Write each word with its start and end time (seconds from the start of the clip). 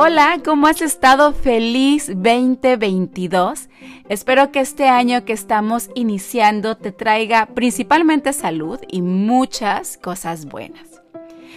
Hola, 0.00 0.38
¿cómo 0.44 0.68
has 0.68 0.80
estado? 0.80 1.32
Feliz 1.32 2.06
2022. 2.06 3.68
Espero 4.08 4.52
que 4.52 4.60
este 4.60 4.86
año 4.88 5.24
que 5.24 5.32
estamos 5.32 5.90
iniciando 5.96 6.76
te 6.76 6.92
traiga 6.92 7.46
principalmente 7.46 8.32
salud 8.32 8.78
y 8.86 9.02
muchas 9.02 9.96
cosas 9.98 10.44
buenas. 10.44 11.02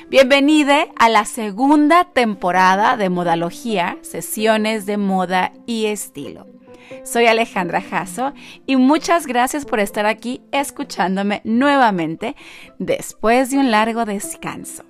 Bienvenida 0.09 0.87
a 0.97 1.07
la 1.09 1.25
segunda 1.25 2.05
temporada 2.05 2.97
de 2.97 3.11
Modalogía, 3.11 3.99
sesiones 4.01 4.87
de 4.87 4.97
moda 4.97 5.53
y 5.67 5.85
estilo. 5.85 6.47
Soy 7.03 7.27
Alejandra 7.27 7.79
Jasso 7.79 8.33
y 8.65 8.75
muchas 8.75 9.27
gracias 9.27 9.65
por 9.65 9.79
estar 9.79 10.07
aquí 10.07 10.41
escuchándome 10.51 11.41
nuevamente 11.43 12.35
después 12.79 13.51
de 13.51 13.59
un 13.59 13.69
largo 13.69 14.05
descanso. 14.05 14.83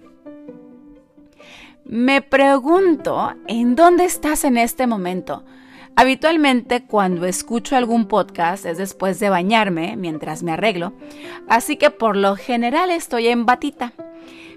Me 1.85 2.21
pregunto, 2.21 3.33
¿en 3.47 3.75
dónde 3.75 4.05
estás 4.05 4.43
en 4.43 4.57
este 4.57 4.87
momento? 4.87 5.43
Habitualmente 5.95 6.85
cuando 6.85 7.25
escucho 7.25 7.75
algún 7.75 8.07
podcast 8.07 8.65
es 8.65 8.77
después 8.77 9.19
de 9.19 9.29
bañarme 9.29 9.97
mientras 9.97 10.41
me 10.41 10.53
arreglo, 10.53 10.93
así 11.49 11.75
que 11.75 11.89
por 11.89 12.15
lo 12.15 12.35
general 12.35 12.91
estoy 12.91 13.27
en 13.27 13.45
batita. 13.45 13.93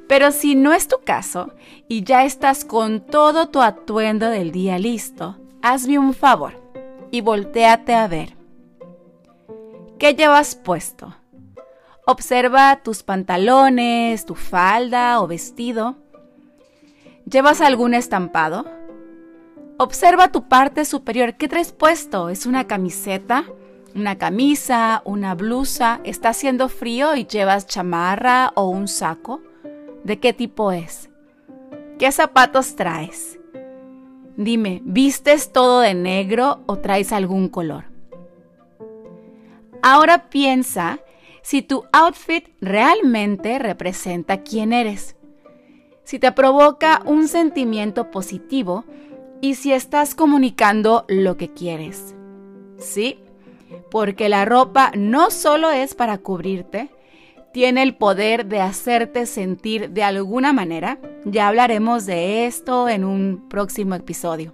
Pero 0.06 0.30
si 0.30 0.54
no 0.54 0.72
es 0.72 0.86
tu 0.86 0.98
caso 1.04 1.54
y 1.88 2.04
ya 2.04 2.24
estás 2.24 2.64
con 2.64 3.00
todo 3.00 3.48
tu 3.48 3.62
atuendo 3.62 4.28
del 4.28 4.52
día 4.52 4.78
listo, 4.78 5.38
hazme 5.62 5.98
un 5.98 6.14
favor 6.14 6.62
y 7.10 7.20
volteate 7.20 7.94
a 7.94 8.06
ver. 8.06 8.36
¿Qué 9.98 10.14
llevas 10.14 10.54
puesto? 10.54 11.14
Observa 12.06 12.82
tus 12.82 13.02
pantalones, 13.02 14.26
tu 14.26 14.34
falda 14.34 15.20
o 15.22 15.26
vestido. 15.26 15.96
¿Llevas 17.34 17.60
algún 17.60 17.94
estampado? 17.94 18.64
Observa 19.76 20.30
tu 20.30 20.46
parte 20.46 20.84
superior. 20.84 21.34
¿Qué 21.34 21.48
traes 21.48 21.72
puesto? 21.72 22.28
¿Es 22.28 22.46
una 22.46 22.68
camiseta? 22.68 23.44
¿Una 23.92 24.18
camisa? 24.18 25.02
¿Una 25.04 25.34
blusa? 25.34 26.00
¿Está 26.04 26.28
haciendo 26.28 26.68
frío 26.68 27.16
y 27.16 27.26
llevas 27.26 27.66
chamarra 27.66 28.52
o 28.54 28.68
un 28.68 28.86
saco? 28.86 29.42
¿De 30.04 30.20
qué 30.20 30.32
tipo 30.32 30.70
es? 30.70 31.10
¿Qué 31.98 32.12
zapatos 32.12 32.76
traes? 32.76 33.40
Dime, 34.36 34.80
¿vistes 34.84 35.50
todo 35.50 35.80
de 35.80 35.94
negro 35.94 36.62
o 36.66 36.78
traes 36.78 37.10
algún 37.10 37.48
color? 37.48 37.86
Ahora 39.82 40.30
piensa 40.30 41.00
si 41.42 41.62
tu 41.62 41.82
outfit 41.90 42.46
realmente 42.60 43.58
representa 43.58 44.44
quién 44.44 44.72
eres 44.72 45.16
si 46.04 46.18
te 46.18 46.32
provoca 46.32 47.02
un 47.04 47.28
sentimiento 47.28 48.10
positivo 48.10 48.84
y 49.40 49.56
si 49.56 49.72
estás 49.72 50.14
comunicando 50.14 51.04
lo 51.08 51.36
que 51.36 51.52
quieres. 51.52 52.14
Sí, 52.78 53.18
porque 53.90 54.28
la 54.28 54.44
ropa 54.44 54.92
no 54.96 55.30
solo 55.30 55.70
es 55.70 55.94
para 55.94 56.18
cubrirte, 56.18 56.90
tiene 57.52 57.82
el 57.82 57.94
poder 57.94 58.46
de 58.46 58.60
hacerte 58.60 59.26
sentir 59.26 59.90
de 59.90 60.02
alguna 60.02 60.52
manera. 60.52 60.98
Ya 61.24 61.46
hablaremos 61.46 62.04
de 62.04 62.46
esto 62.46 62.88
en 62.88 63.04
un 63.04 63.48
próximo 63.48 63.94
episodio. 63.94 64.52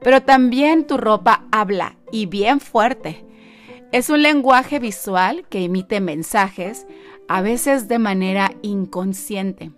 Pero 0.00 0.22
también 0.22 0.86
tu 0.86 0.96
ropa 0.96 1.44
habla 1.52 1.96
y 2.10 2.26
bien 2.26 2.58
fuerte. 2.58 3.24
Es 3.92 4.10
un 4.10 4.22
lenguaje 4.22 4.80
visual 4.80 5.46
que 5.48 5.64
emite 5.64 6.00
mensajes, 6.00 6.86
a 7.28 7.40
veces 7.40 7.86
de 7.86 8.00
manera 8.00 8.52
inconsciente. 8.62 9.70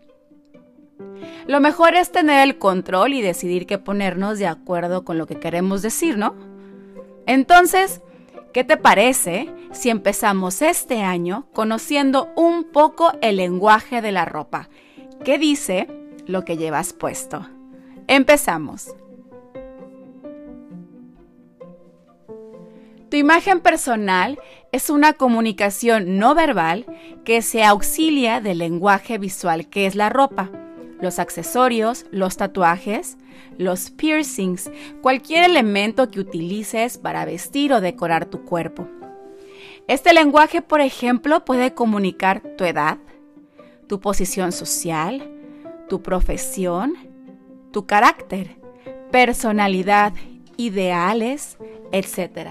Lo 1.46 1.60
mejor 1.60 1.94
es 1.94 2.12
tener 2.12 2.46
el 2.46 2.58
control 2.58 3.14
y 3.14 3.22
decidir 3.22 3.66
qué 3.66 3.78
ponernos 3.78 4.38
de 4.38 4.46
acuerdo 4.46 5.04
con 5.04 5.18
lo 5.18 5.26
que 5.26 5.38
queremos 5.38 5.82
decir, 5.82 6.16
¿no? 6.18 6.34
Entonces, 7.26 8.02
¿qué 8.52 8.64
te 8.64 8.76
parece 8.76 9.48
si 9.72 9.90
empezamos 9.90 10.62
este 10.62 11.02
año 11.02 11.46
conociendo 11.52 12.30
un 12.36 12.64
poco 12.64 13.12
el 13.22 13.36
lenguaje 13.36 14.02
de 14.02 14.12
la 14.12 14.24
ropa? 14.24 14.68
¿Qué 15.24 15.38
dice 15.38 15.88
lo 16.26 16.44
que 16.44 16.56
llevas 16.56 16.92
puesto? 16.92 17.46
Empezamos. 18.06 18.94
Tu 23.10 23.16
imagen 23.16 23.60
personal 23.60 24.38
es 24.70 24.88
una 24.88 25.14
comunicación 25.14 26.18
no 26.18 26.36
verbal 26.36 26.86
que 27.24 27.42
se 27.42 27.64
auxilia 27.64 28.40
del 28.40 28.58
lenguaje 28.58 29.18
visual 29.18 29.68
que 29.68 29.86
es 29.86 29.96
la 29.96 30.10
ropa 30.10 30.50
los 31.00 31.18
accesorios, 31.18 32.06
los 32.10 32.36
tatuajes, 32.36 33.16
los 33.58 33.90
piercings, 33.90 34.70
cualquier 35.02 35.44
elemento 35.44 36.10
que 36.10 36.20
utilices 36.20 36.98
para 36.98 37.24
vestir 37.24 37.72
o 37.72 37.80
decorar 37.80 38.26
tu 38.26 38.44
cuerpo. 38.44 38.88
Este 39.86 40.12
lenguaje, 40.12 40.62
por 40.62 40.80
ejemplo, 40.80 41.44
puede 41.44 41.74
comunicar 41.74 42.42
tu 42.56 42.64
edad, 42.64 42.98
tu 43.86 44.00
posición 44.00 44.52
social, 44.52 45.30
tu 45.88 46.02
profesión, 46.02 46.94
tu 47.72 47.86
carácter, 47.86 48.56
personalidad, 49.10 50.12
ideales, 50.56 51.58
etc. 51.92 52.50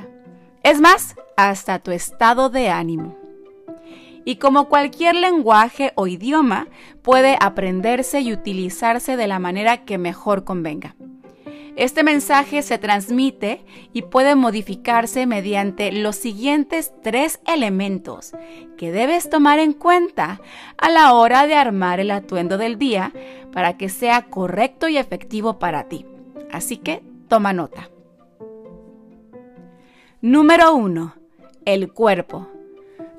Es 0.64 0.82
más, 0.82 1.16
hasta 1.38 1.80
tu 1.80 1.92
estado 1.92 2.50
de 2.50 2.70
ánimo 2.70 3.19
y 4.26 4.38
como 4.38 4.70
cualquier 4.70 5.16
lenguaje 5.16 5.92
o 5.96 6.08
idioma, 6.08 6.68
puede 7.02 7.38
aprenderse 7.40 8.22
y 8.22 8.34
utilizarse 8.34 9.18
de 9.18 9.28
la 9.28 9.40
manera 9.40 9.86
que 9.86 9.98
mejor 9.98 10.44
convenga. 10.44 10.96
Este 11.80 12.04
mensaje 12.04 12.62
se 12.62 12.78
transmite 12.78 13.64
y 13.94 14.02
puede 14.02 14.36
modificarse 14.36 15.26
mediante 15.26 15.94
los 15.94 16.18
siguientes 16.18 16.92
tres 17.02 17.40
elementos 17.48 18.34
que 18.78 18.92
debes 18.92 19.30
tomar 19.30 19.60
en 19.60 19.72
cuenta 19.72 20.42
a 20.78 20.90
la 20.90 21.14
hora 21.14 21.48
de 21.48 21.56
armar 21.56 22.02
el 22.02 22.12
atuendo 22.12 22.58
del 22.58 22.78
día 22.78 23.14
para 23.54 23.78
que 23.78 23.88
sea 23.88 24.24
correcto 24.24 24.90
y 24.90 24.98
efectivo 24.98 25.58
para 25.58 25.88
ti. 25.88 26.06
Así 26.52 26.76
que 26.76 27.02
toma 27.30 27.54
nota. 27.54 27.90
Número 30.20 30.74
1. 30.74 31.16
El 31.64 31.94
cuerpo. 31.94 32.50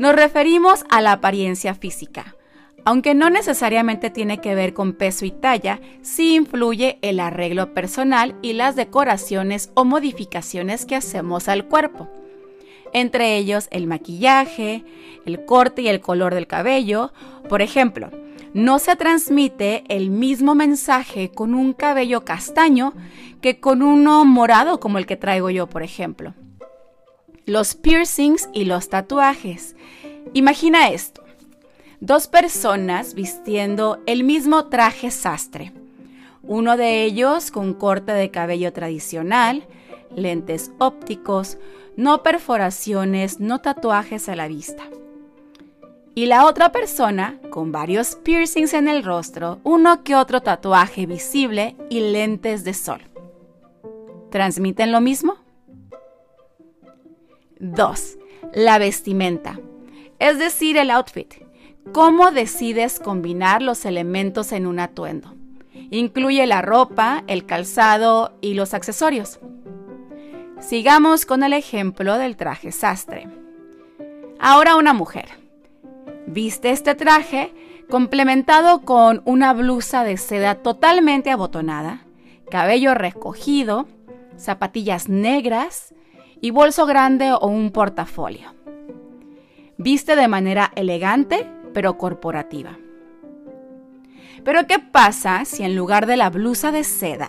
Nos 0.00 0.14
referimos 0.14 0.86
a 0.88 1.02
la 1.02 1.12
apariencia 1.12 1.74
física. 1.74 2.34
Aunque 2.86 3.14
no 3.14 3.28
necesariamente 3.28 4.08
tiene 4.08 4.38
que 4.38 4.54
ver 4.54 4.72
con 4.72 4.94
peso 4.94 5.26
y 5.26 5.30
talla, 5.30 5.78
sí 6.00 6.36
influye 6.36 6.98
el 7.02 7.20
arreglo 7.20 7.74
personal 7.74 8.34
y 8.40 8.54
las 8.54 8.76
decoraciones 8.76 9.70
o 9.74 9.84
modificaciones 9.84 10.86
que 10.86 10.96
hacemos 10.96 11.50
al 11.50 11.66
cuerpo. 11.66 12.08
Entre 12.94 13.36
ellos 13.36 13.68
el 13.70 13.86
maquillaje, 13.86 14.84
el 15.26 15.44
corte 15.44 15.82
y 15.82 15.88
el 15.88 16.00
color 16.00 16.34
del 16.34 16.46
cabello. 16.46 17.12
Por 17.50 17.60
ejemplo, 17.60 18.08
no 18.54 18.78
se 18.78 18.96
transmite 18.96 19.84
el 19.88 20.08
mismo 20.08 20.54
mensaje 20.54 21.30
con 21.30 21.52
un 21.54 21.74
cabello 21.74 22.24
castaño 22.24 22.94
que 23.42 23.60
con 23.60 23.82
uno 23.82 24.24
morado 24.24 24.80
como 24.80 24.96
el 24.96 25.04
que 25.04 25.16
traigo 25.18 25.50
yo, 25.50 25.66
por 25.66 25.82
ejemplo 25.82 26.32
los 27.50 27.74
piercings 27.74 28.48
y 28.52 28.64
los 28.64 28.90
tatuajes. 28.90 29.74
Imagina 30.34 30.90
esto. 30.90 31.24
Dos 31.98 32.28
personas 32.28 33.14
vistiendo 33.14 33.98
el 34.06 34.22
mismo 34.22 34.66
traje 34.66 35.10
sastre. 35.10 35.72
Uno 36.44 36.76
de 36.76 37.02
ellos 37.02 37.50
con 37.50 37.74
corte 37.74 38.12
de 38.12 38.30
cabello 38.30 38.72
tradicional, 38.72 39.66
lentes 40.14 40.70
ópticos, 40.78 41.58
no 41.96 42.22
perforaciones, 42.22 43.40
no 43.40 43.60
tatuajes 43.60 44.28
a 44.28 44.36
la 44.36 44.46
vista. 44.46 44.84
Y 46.14 46.26
la 46.26 46.46
otra 46.46 46.70
persona 46.70 47.40
con 47.50 47.72
varios 47.72 48.14
piercings 48.14 48.74
en 48.74 48.86
el 48.86 49.02
rostro, 49.02 49.58
uno 49.64 50.04
que 50.04 50.14
otro 50.14 50.40
tatuaje 50.40 51.04
visible 51.04 51.74
y 51.88 51.98
lentes 51.98 52.62
de 52.62 52.74
sol. 52.74 53.00
¿Transmiten 54.30 54.92
lo 54.92 55.00
mismo? 55.00 55.49
2. 57.60 58.18
La 58.54 58.78
vestimenta, 58.78 59.60
es 60.18 60.38
decir, 60.38 60.78
el 60.78 60.90
outfit. 60.90 61.34
¿Cómo 61.92 62.30
decides 62.30 62.98
combinar 62.98 63.60
los 63.60 63.84
elementos 63.84 64.52
en 64.52 64.66
un 64.66 64.80
atuendo? 64.80 65.34
Incluye 65.90 66.46
la 66.46 66.62
ropa, 66.62 67.22
el 67.26 67.44
calzado 67.44 68.32
y 68.40 68.54
los 68.54 68.72
accesorios. 68.72 69.40
Sigamos 70.60 71.26
con 71.26 71.42
el 71.42 71.52
ejemplo 71.52 72.16
del 72.16 72.36
traje 72.36 72.72
sastre. 72.72 73.28
Ahora 74.38 74.76
una 74.76 74.94
mujer. 74.94 75.28
Viste 76.26 76.70
este 76.70 76.94
traje 76.94 77.52
complementado 77.90 78.82
con 78.82 79.20
una 79.26 79.52
blusa 79.52 80.02
de 80.04 80.16
seda 80.16 80.54
totalmente 80.56 81.30
abotonada, 81.30 82.06
cabello 82.50 82.94
recogido, 82.94 83.86
zapatillas 84.38 85.08
negras, 85.08 85.94
y 86.40 86.50
bolso 86.50 86.86
grande 86.86 87.32
o 87.32 87.46
un 87.46 87.70
portafolio. 87.70 88.54
Viste 89.76 90.16
de 90.16 90.28
manera 90.28 90.72
elegante 90.74 91.46
pero 91.72 91.98
corporativa. 91.98 92.78
Pero 94.44 94.66
¿qué 94.66 94.78
pasa 94.78 95.44
si 95.44 95.62
en 95.62 95.76
lugar 95.76 96.06
de 96.06 96.16
la 96.16 96.30
blusa 96.30 96.72
de 96.72 96.84
seda 96.84 97.28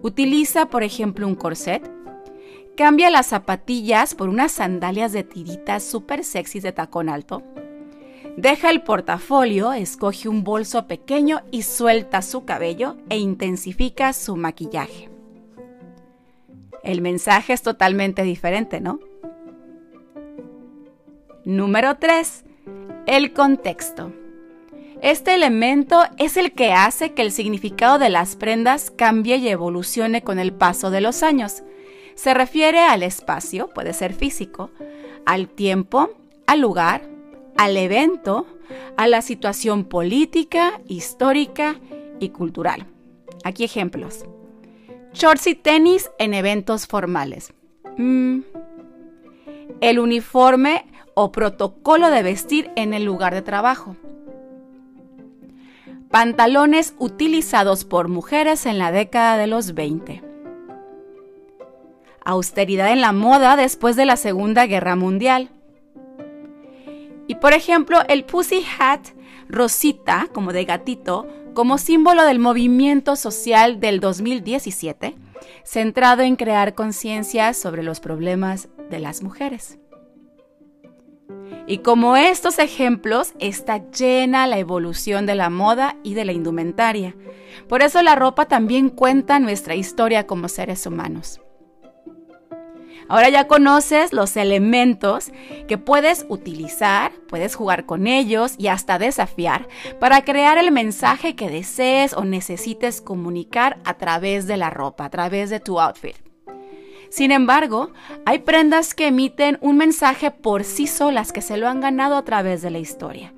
Utiliza, 0.00 0.66
por 0.66 0.84
ejemplo, 0.84 1.26
un 1.26 1.34
corset. 1.34 1.90
Cambia 2.76 3.10
las 3.10 3.26
zapatillas 3.26 4.14
por 4.14 4.28
unas 4.28 4.52
sandalias 4.52 5.12
de 5.12 5.24
tiritas 5.24 5.82
súper 5.82 6.22
sexys 6.22 6.62
de 6.62 6.72
tacón 6.72 7.08
alto. 7.08 7.42
Deja 8.36 8.70
el 8.70 8.82
portafolio, 8.82 9.72
escoge 9.72 10.28
un 10.28 10.44
bolso 10.44 10.86
pequeño 10.86 11.40
y 11.50 11.62
suelta 11.62 12.22
su 12.22 12.44
cabello 12.44 12.96
e 13.08 13.18
intensifica 13.18 14.12
su 14.12 14.36
maquillaje. 14.36 15.17
El 16.82 17.00
mensaje 17.00 17.52
es 17.52 17.62
totalmente 17.62 18.22
diferente, 18.22 18.80
¿no? 18.80 19.00
Número 21.44 21.96
3. 21.96 22.44
El 23.06 23.32
contexto. 23.32 24.12
Este 25.00 25.34
elemento 25.34 26.02
es 26.18 26.36
el 26.36 26.52
que 26.52 26.72
hace 26.72 27.14
que 27.14 27.22
el 27.22 27.30
significado 27.30 27.98
de 27.98 28.10
las 28.10 28.36
prendas 28.36 28.90
cambie 28.90 29.36
y 29.36 29.48
evolucione 29.48 30.22
con 30.22 30.38
el 30.38 30.52
paso 30.52 30.90
de 30.90 31.00
los 31.00 31.22
años. 31.22 31.62
Se 32.16 32.34
refiere 32.34 32.80
al 32.80 33.04
espacio, 33.04 33.68
puede 33.68 33.92
ser 33.92 34.12
físico, 34.12 34.70
al 35.24 35.48
tiempo, 35.48 36.10
al 36.46 36.60
lugar, 36.60 37.02
al 37.56 37.76
evento, 37.76 38.46
a 38.96 39.06
la 39.06 39.22
situación 39.22 39.84
política, 39.84 40.80
histórica 40.88 41.76
y 42.18 42.30
cultural. 42.30 42.86
Aquí 43.44 43.62
ejemplos. 43.64 44.24
Shorts 45.18 45.46
y 45.48 45.54
tenis 45.54 46.10
en 46.18 46.32
eventos 46.32 46.86
formales. 46.86 47.52
Mm. 47.96 48.40
El 49.80 49.98
uniforme 49.98 50.86
o 51.14 51.32
protocolo 51.32 52.10
de 52.10 52.22
vestir 52.22 52.70
en 52.76 52.94
el 52.94 53.04
lugar 53.04 53.34
de 53.34 53.42
trabajo 53.42 53.96
pantalones 56.10 56.94
utilizados 56.98 57.84
por 57.84 58.08
mujeres 58.08 58.66
en 58.66 58.78
la 58.78 58.92
década 58.92 59.36
de 59.36 59.46
los 59.46 59.74
20. 59.74 60.22
Austeridad 62.24 62.92
en 62.92 63.00
la 63.00 63.12
moda 63.12 63.56
después 63.56 63.96
de 63.96 64.06
la 64.06 64.16
Segunda 64.16 64.66
Guerra 64.66 64.96
Mundial. 64.96 65.50
Y 67.26 67.36
por 67.36 67.52
ejemplo, 67.52 67.98
el 68.08 68.24
Pussy 68.24 68.64
Hat 68.78 69.00
rosita, 69.48 70.28
como 70.32 70.52
de 70.52 70.64
gatito, 70.64 71.26
como 71.54 71.78
símbolo 71.78 72.24
del 72.24 72.38
movimiento 72.38 73.16
social 73.16 73.80
del 73.80 74.00
2017, 74.00 75.16
centrado 75.64 76.22
en 76.22 76.36
crear 76.36 76.74
conciencia 76.74 77.52
sobre 77.54 77.82
los 77.82 78.00
problemas 78.00 78.68
de 78.90 78.98
las 78.98 79.22
mujeres. 79.22 79.78
Y 81.66 81.78
como 81.78 82.16
estos 82.16 82.58
ejemplos, 82.58 83.34
está 83.38 83.90
llena 83.90 84.46
la 84.46 84.58
evolución 84.58 85.26
de 85.26 85.34
la 85.34 85.50
moda 85.50 85.96
y 86.02 86.14
de 86.14 86.24
la 86.24 86.32
indumentaria. 86.32 87.14
Por 87.68 87.82
eso 87.82 88.02
la 88.02 88.14
ropa 88.14 88.46
también 88.46 88.88
cuenta 88.88 89.38
nuestra 89.38 89.74
historia 89.74 90.26
como 90.26 90.48
seres 90.48 90.86
humanos. 90.86 91.40
Ahora 93.08 93.30
ya 93.30 93.46
conoces 93.46 94.12
los 94.12 94.36
elementos 94.36 95.30
que 95.66 95.78
puedes 95.78 96.26
utilizar, 96.28 97.12
puedes 97.28 97.54
jugar 97.54 97.86
con 97.86 98.06
ellos 98.06 98.54
y 98.58 98.68
hasta 98.68 98.98
desafiar 98.98 99.66
para 99.98 100.24
crear 100.24 100.58
el 100.58 100.70
mensaje 100.72 101.34
que 101.34 101.48
desees 101.48 102.12
o 102.12 102.24
necesites 102.24 103.00
comunicar 103.00 103.78
a 103.84 103.94
través 103.94 104.46
de 104.46 104.58
la 104.58 104.70
ropa, 104.70 105.06
a 105.06 105.10
través 105.10 105.48
de 105.50 105.60
tu 105.60 105.80
outfit. 105.80 106.16
Sin 107.10 107.32
embargo, 107.32 107.92
hay 108.26 108.40
prendas 108.40 108.94
que 108.94 109.06
emiten 109.06 109.58
un 109.62 109.78
mensaje 109.78 110.30
por 110.30 110.64
sí 110.64 110.86
solas 110.86 111.32
que 111.32 111.40
se 111.40 111.56
lo 111.56 111.68
han 111.68 111.80
ganado 111.80 112.16
a 112.16 112.24
través 112.24 112.60
de 112.60 112.70
la 112.70 112.78
historia. 112.78 113.32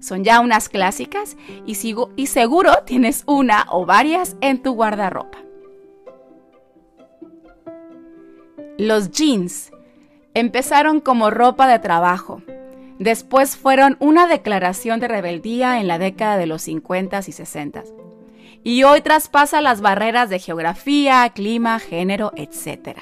Son 0.00 0.24
ya 0.24 0.40
unas 0.40 0.68
clásicas 0.68 1.36
y, 1.64 1.76
seguro 2.26 2.72
tienes 2.84 3.22
una 3.26 3.66
o 3.70 3.86
varias 3.86 4.36
en 4.40 4.60
tu 4.60 4.72
guardarropa. 4.72 5.38
Los 8.78 9.10
jeans 9.10 9.70
empezaron 10.34 11.00
como 11.00 11.30
ropa 11.30 11.68
de 11.68 11.78
trabajo. 11.78 12.42
Después 12.98 13.56
fueron 13.56 13.96
una 14.00 14.26
declaración 14.26 15.00
de 15.00 15.08
rebeldía 15.08 15.80
en 15.80 15.88
la 15.88 15.98
década 15.98 16.36
de 16.36 16.46
los 16.46 16.62
50 16.62 17.20
y 17.26 17.32
60 17.32 17.84
y 18.64 18.84
hoy 18.84 19.00
traspasa 19.00 19.60
las 19.60 19.80
barreras 19.80 20.30
de 20.30 20.38
geografía, 20.38 21.28
clima, 21.34 21.78
género, 21.78 22.32
etc. 22.36 22.98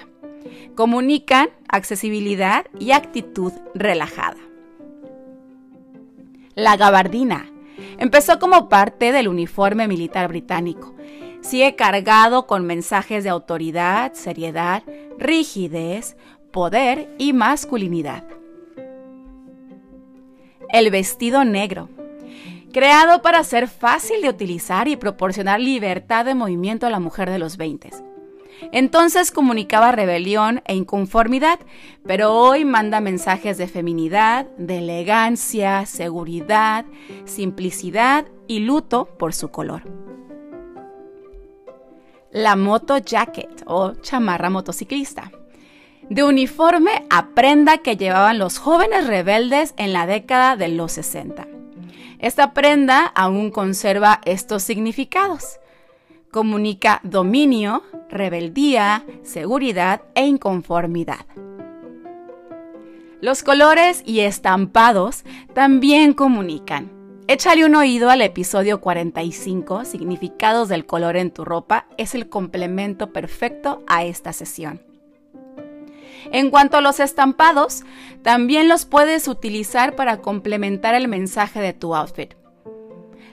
Comunican 0.75 1.51
accesibilidad 1.69 2.67
y 2.79 2.93
actitud 2.93 3.53
relajada. 3.75 4.39
La 6.55 6.77
gabardina 6.77 7.51
empezó 7.99 8.39
como 8.39 8.69
parte 8.69 9.13
del 9.13 9.29
uniforme 9.29 9.87
militar 9.87 10.29
británico. 10.29 10.95
Sigue 11.43 11.75
cargado 11.75 12.47
con 12.47 12.67
mensajes 12.67 13.25
de 13.25 13.31
autoridad, 13.31 14.13
seriedad, 14.15 14.83
rigidez, 15.21 16.17
poder 16.51 17.15
y 17.19 17.33
masculinidad. 17.33 18.25
El 20.71 20.91
vestido 20.91 21.45
negro 21.45 21.89
creado 22.73 23.23
para 23.23 23.45
ser 23.45 23.69
fácil 23.69 24.23
de 24.23 24.29
utilizar 24.29 24.89
y 24.89 24.97
proporcionar 24.97 25.61
libertad 25.61 26.25
de 26.25 26.35
movimiento 26.35 26.87
a 26.87 26.91
la 26.91 27.01
mujer 27.01 27.31
de 27.31 27.39
los 27.39 27.57
20. 27.57 27.91
Entonces 28.73 29.33
comunicaba 29.33 29.93
rebelión 29.93 30.63
e 30.67 30.75
inconformidad, 30.75 31.59
pero 32.07 32.33
hoy 32.35 32.65
manda 32.65 33.01
mensajes 33.01 33.59
de 33.59 33.67
feminidad, 33.69 34.47
de 34.59 34.79
elegancia, 34.79 35.87
seguridad, 35.87 36.85
simplicidad 37.25 38.27
y 38.47 38.61
luto 38.61 39.07
por 39.19 39.33
su 39.33 39.49
color. 39.49 40.10
La 42.32 42.55
moto 42.55 42.99
jacket 42.99 43.65
o 43.67 43.94
chamarra 44.03 44.50
motociclista. 44.50 45.32
De 46.09 46.23
uniforme 46.23 47.05
a 47.11 47.31
prenda 47.31 47.79
que 47.79 47.97
llevaban 47.97 48.38
los 48.38 48.59
jóvenes 48.59 49.09
rebeldes 49.09 49.75
en 49.77 49.93
la 49.93 50.06
década 50.06 50.55
de 50.55 50.69
los 50.69 50.93
60. 50.93 51.49
Esta 52.21 52.53
prenda 52.53 53.06
aún 53.06 53.50
conserva 53.50 54.21
estos 54.25 54.62
significados. 54.62 55.59
Comunica 56.31 57.00
dominio, 57.03 57.82
rebeldía, 58.09 59.05
seguridad 59.25 60.03
e 60.15 60.25
inconformidad. 60.25 61.26
Los 63.21 63.43
colores 63.43 64.05
y 64.06 64.21
estampados 64.21 65.25
también 65.53 66.12
comunican. 66.12 67.00
Échale 67.31 67.65
un 67.65 67.77
oído 67.77 68.11
al 68.11 68.23
episodio 68.23 68.81
45, 68.81 69.85
Significados 69.85 70.69
del 70.69 70.85
color 70.85 71.16
en 71.16 71.31
tu 71.31 71.45
ropa, 71.45 71.87
es 71.97 72.16
el 72.16 72.28
complemento 72.28 73.12
perfecto 73.12 73.85
a 73.87 74.02
esta 74.02 74.33
sesión. 74.33 74.83
En 76.33 76.50
cuanto 76.50 76.76
a 76.76 76.81
los 76.81 76.99
estampados, 76.99 77.85
también 78.25 78.69
los 78.69 78.85
puedes 78.85 79.28
utilizar 79.28 79.95
para 79.95 80.21
complementar 80.21 80.97
el 80.97 81.07
mensaje 81.07 81.61
de 81.61 81.73
tu 81.73 81.95
outfit. 81.95 82.35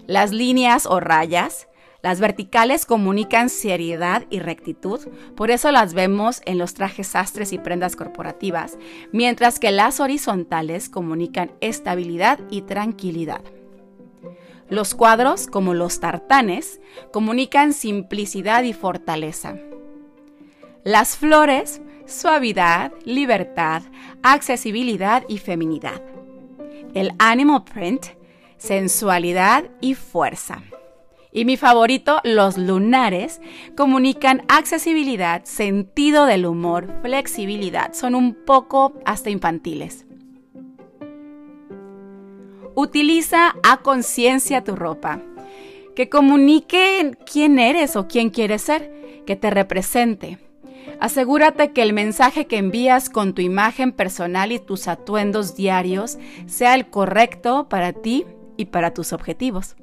Las 0.06 0.32
líneas 0.32 0.86
o 0.86 1.00
rayas, 1.00 1.68
las 2.04 2.20
verticales 2.20 2.86
comunican 2.86 3.50
seriedad 3.50 4.28
y 4.30 4.42
rectitud, 4.42 5.08
por 5.36 5.50
eso 5.50 5.72
las 5.72 5.96
vemos 5.96 6.44
en 6.46 6.60
los 6.60 6.76
trajes 6.76 7.08
sastres 7.08 7.52
y 7.52 7.58
prendas 7.58 7.96
corporativas, 7.96 8.78
mientras 9.12 9.58
que 9.58 9.72
las 9.72 10.00
horizontales 10.00 10.88
comunican 10.88 11.50
estabilidad 11.62 12.40
y 12.52 12.62
tranquilidad. 12.62 13.42
Los 14.70 14.96
cuadros, 14.96 15.48
como 15.48 15.74
los 15.74 16.00
tartanes, 16.00 16.82
comunican 17.12 17.74
simplicidad 17.74 18.64
y 18.64 18.74
fortaleza. 18.74 19.58
Las 20.84 21.18
flores 21.18 21.82
suavidad, 22.08 22.94
libertad, 23.04 23.84
accesibilidad 24.24 25.24
y 25.28 25.38
feminidad. 25.38 26.02
El 26.94 27.12
animal 27.20 27.64
print, 27.64 28.08
sensualidad 28.58 29.66
y 29.82 29.94
fuerza. 29.94 30.64
Y 31.32 31.46
mi 31.46 31.58
favorito, 31.58 32.20
los 32.24 32.58
lunares, 32.58 33.42
comunican 33.76 34.44
accesibilidad, 34.48 35.44
sentido 35.44 36.26
del 36.26 36.46
humor, 36.46 36.88
flexibilidad. 37.04 37.94
Son 37.94 38.16
un 38.16 38.34
poco 38.34 38.94
hasta 39.06 39.30
infantiles. 39.30 40.07
Utiliza 42.80 43.56
a 43.64 43.78
conciencia 43.78 44.64
tu 44.64 44.76
ropa, 44.76 45.20
que 45.96 46.10
comunique 46.10 47.18
quién 47.26 47.58
eres 47.58 47.96
o 47.96 48.08
quién 48.08 48.30
quieres 48.30 48.62
ser, 48.62 49.24
que 49.26 49.36
te 49.36 49.50
represente 49.50 50.38
Asegúrate 51.00 51.74
que 51.74 51.84
el 51.84 51.94
mensaje 51.94 52.48
que 52.48 52.58
envías 52.58 53.10
con 53.10 53.34
tu 53.34 53.42
imagen 53.42 53.92
personal 53.92 54.52
y 54.52 54.60
tus 54.60 54.88
atuendos 54.88 55.56
diarios 55.56 56.18
sea 56.48 56.74
el 56.74 56.90
correcto 56.90 57.70
para 57.70 57.94
ti 57.94 58.26
y 58.58 58.66
para 58.66 58.94
tus 58.94 59.14
objetivos. 59.14 59.76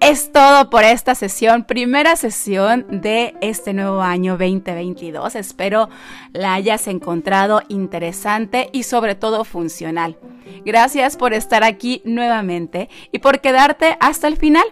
Es 0.00 0.30
todo 0.30 0.68
por 0.68 0.84
esta 0.84 1.14
sesión, 1.14 1.64
primera 1.64 2.16
sesión 2.16 2.86
de 2.88 3.34
este 3.40 3.72
nuevo 3.72 4.02
año 4.02 4.32
2022. 4.32 5.34
Espero 5.34 5.88
la 6.32 6.54
hayas 6.54 6.86
encontrado 6.86 7.62
interesante 7.68 8.68
y 8.72 8.82
sobre 8.82 9.14
todo 9.14 9.44
funcional. 9.44 10.16
Gracias 10.64 11.16
por 11.16 11.32
estar 11.32 11.64
aquí 11.64 12.02
nuevamente 12.04 12.88
y 13.10 13.18
por 13.20 13.40
quedarte 13.40 13.96
hasta 14.00 14.28
el 14.28 14.36
final. 14.36 14.66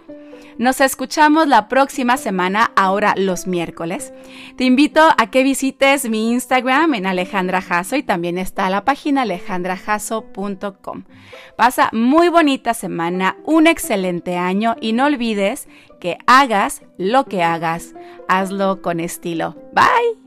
Nos 0.57 0.79
escuchamos 0.79 1.47
la 1.47 1.67
próxima 1.67 2.17
semana, 2.17 2.71
ahora 2.75 3.13
los 3.17 3.45
miércoles. 3.45 4.13
Te 4.55 4.63
invito 4.63 5.01
a 5.17 5.29
que 5.29 5.43
visites 5.43 6.09
mi 6.09 6.31
Instagram 6.31 6.93
en 6.93 7.05
Alejandra 7.05 7.61
Jasso 7.61 7.97
y 7.97 8.03
también 8.03 8.37
está 8.37 8.69
la 8.69 8.85
página 8.85 9.23
alejandrajasso.com. 9.23 11.03
Pasa 11.57 11.89
muy 11.91 12.29
bonita 12.29 12.73
semana, 12.73 13.37
un 13.43 13.67
excelente 13.67 14.37
año 14.37 14.75
y 14.79 14.93
no 14.93 15.05
olvides 15.05 15.67
que 15.99 16.17
hagas 16.25 16.83
lo 16.97 17.25
que 17.25 17.43
hagas, 17.43 17.93
hazlo 18.27 18.81
con 18.81 18.99
estilo. 18.99 19.55
Bye. 19.73 20.24